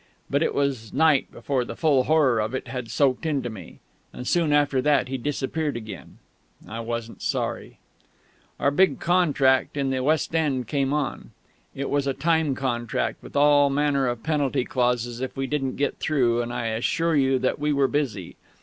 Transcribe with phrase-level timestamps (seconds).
[0.31, 3.77] But it was night before the full horror of it had soaked into me.
[4.23, 6.17] Soon after that he disappeared again.
[6.67, 7.77] I wasn't sorry.
[8.59, 11.33] Our big contract in the West End came on.
[11.75, 15.99] It was a time contract, with all manner of penalty clauses if we didn't get
[15.99, 18.37] through; and I assure you that we were busy.